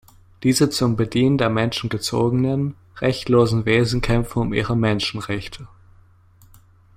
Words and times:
Diese 0.41 0.67
zum 0.71 0.95
Bedienen 0.95 1.37
der 1.37 1.51
Menschen 1.51 1.87
gezogenen, 1.87 2.73
rechtlosen 3.01 3.65
Wesen 3.67 4.01
kämpfen 4.01 4.39
um 4.39 4.51
ihre 4.51 4.75
Menschenrechte. 4.75 5.67